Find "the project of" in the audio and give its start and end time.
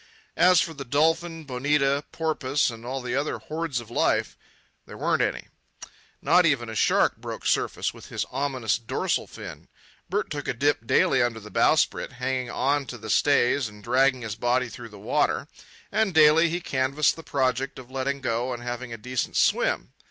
17.15-17.91